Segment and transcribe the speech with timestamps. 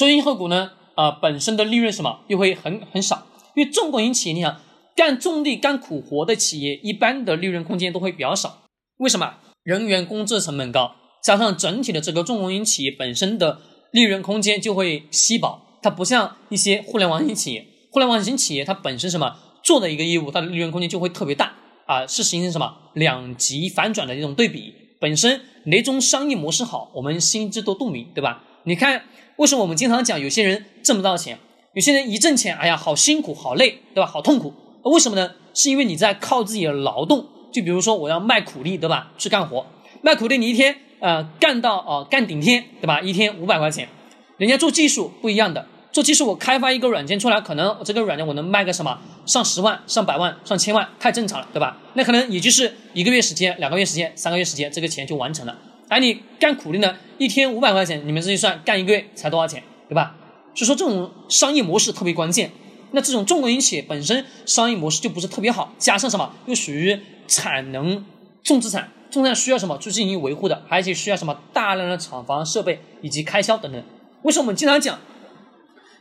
[0.00, 4.58] 中银后股呢，啊，本身的利润什么又会很很少，因为重工型企业，你想
[4.96, 8.62] 干重力、干苦活的企业，一般的利润空间都会比较少。
[8.96, 9.34] 为什么？
[9.62, 13.60] 人员工资成本高，加上整体的这个重工型企业本身的
[13.90, 21.52] 利润空间就会稀薄，它不像一些互联网型企业，互联网型企业它本身什么做的一个业务，它的利润空间就会特别大
[21.84, 24.72] 啊，是形成什么两极反转的一种对比。
[24.98, 28.44] 本身哪种商业模式好，我们心知肚明，对吧？
[28.64, 29.02] 你看，
[29.36, 31.38] 为什么我们经常讲有些人挣不到钱，
[31.74, 34.06] 有些人一挣钱，哎呀，好辛苦，好累，对吧？
[34.06, 35.32] 好痛苦，为什么呢？
[35.54, 39.12] 是因为你在靠自己的劳动，就比如说我要卖苦力，对吧？
[39.18, 39.66] 去干活，
[40.02, 43.00] 卖苦力，你一天呃干到哦干顶天，对吧？
[43.00, 43.88] 一天五百块钱，
[44.36, 45.66] 人家做技术不一样的。
[45.92, 51.78] 做技术，我开发一个软件出来，可能这个软件我能卖个什么上十万、上百万、上千万，太正常了，对吧？
[51.94, 55.58] 那可能也就是一个月时间、两个月时间、三个月时间，这个钱就完成了。
[55.88, 60.16] 而你干苦力呢，一天五百块钱，你们自己算，干一个月才多少钱，对吧？
[60.54, 62.50] 所以说这种商业模式特别关键。
[62.92, 68.06] 那这种重工型企业本身商业模式就不是特别好，加上什么又属于产能
[68.42, 73.84] 重资产，重资产需要什么去进行维护的，而且需要什么大量的厂房设备以及开销等等。
[74.22, 74.98] 为什么我们经常讲？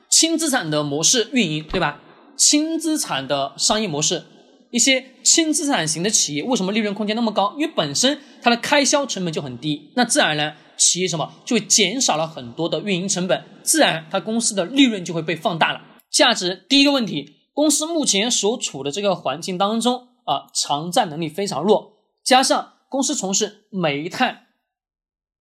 [0.10, 2.00] 轻资产的模式运营，对吧？
[2.38, 4.24] 轻资产的商业模式，
[4.72, 7.54] 一些轻资产型的企业为什么利润空间那么高？
[7.60, 15.82] 因为本身它的开销成本就很低，那自然呢，企业什么就会减少了很多的运营成本，自然它公司的利润就会被放大了。
[16.10, 24.48] 价值第一个问题，公司目前所处的这个环境当中啊，偿债能力非常弱，加上公司从事煤炭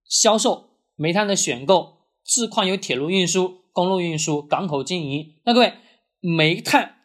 [0.04, 3.58] 销售、煤炭的选购、自矿有铁路运输。
[3.70, 5.74] 公路运输、港口经营，那各位，
[6.18, 6.96] 煤炭，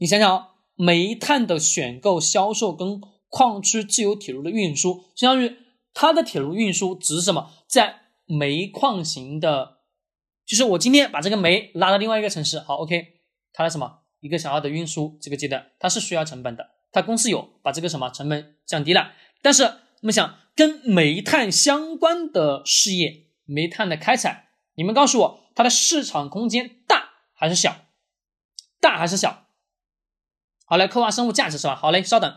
[0.00, 5.56] 你想想哦，煤炭的选购、销售跟矿区自由铁路的运输，相当于
[6.00, 9.78] 它的铁路运输只是什么，在煤矿型的，
[10.46, 13.20] 就是我今天把这个煤拉到另外一个城市，好，OK，
[13.52, 19.10] 它的什么一个小号的运输这个阶段，它是需要成本的，它公司有把这个什么成本降低了，
[19.42, 25.40] 但是我们想跟煤炭相关的事业，煤炭的开采，你们告诉我。
[25.56, 27.86] 它的市场空间大还是小？
[28.80, 29.46] 大还是小？
[30.64, 31.74] 好，来刻画生物价值是吧？
[31.74, 32.32] 好嘞，稍等。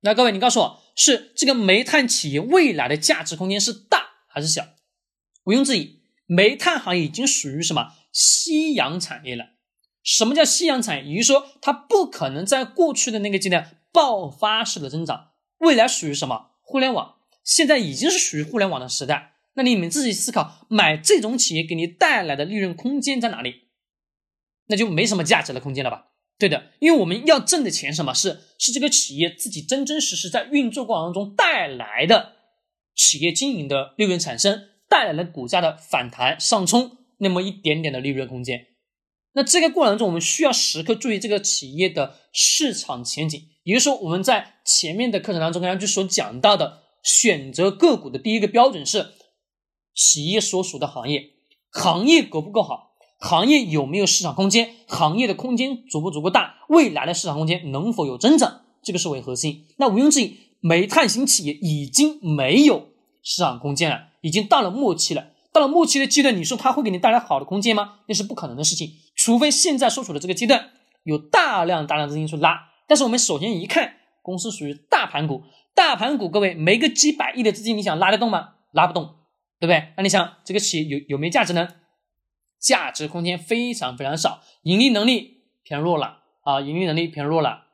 [0.00, 4.66] 那各位，你告诉我，是这个煤炭企业未来的价值空间是大还是小？
[5.44, 9.50] 毋庸置疑，煤炭行业已经属于什么夕阳产业了？
[10.02, 11.12] 什么叫夕阳产业？
[11.12, 16.52] 也就是说，它不可能在过去的那个阶段爆发式的增长，未来属于什么？
[16.62, 19.34] 互联网，现在已经是属于互联网的时代。
[19.54, 23.68] 那你们自己思考，买这种企业给你带来的利润空间在哪里？
[24.66, 26.08] 那就没什么价值的空间了吧？
[26.38, 32.36] 对的，因为我们要挣的钱什么是是这个企业自己真真实实在运作过程当中带来的
[32.94, 38.66] 企业经营的利润产生，带来了股价的反弹上冲那么一点点的利润空间。
[39.32, 43.42] 那这个过程中，我们需要时刻注意这个企业的市场前景。
[43.64, 49.12] 也就是说，我们在前面的课程当中跟大家所讲到的选择个股的第一个标准是。
[49.98, 51.30] 企业所属的行业，
[51.70, 52.95] 行业够不够好？
[53.18, 54.70] 行业有没有市场空间？
[54.86, 56.56] 行业的空间足不足够大？
[56.68, 58.62] 未来的市场空间能否有增长？
[58.82, 59.66] 这个是为核心。
[59.78, 62.88] 那毋庸置疑，煤炭型企业已经没有
[63.22, 65.28] 市场空间了，已经到了末期了。
[65.52, 68.00] 到了末期的阶段，你说它会给你带来好的空间吗？
[68.06, 68.90] 那是不可能的事情。
[69.16, 70.70] 除非现在所处的这个阶段
[71.04, 72.68] 有大量大量资金去拉。
[72.86, 75.42] 但是我们首先一看，公司属于大盘股，
[75.74, 78.50] 大盘股，各位没个几百亿的资金，你想拉得动吗？
[78.72, 79.14] 拉不动。
[79.58, 79.94] 对不对？
[79.96, 81.66] 那你想这个企业有有没有价值呢？
[82.66, 87.65] 价值空间非常非常少，盈利能力偏弱了啊，盈利能力偏弱了。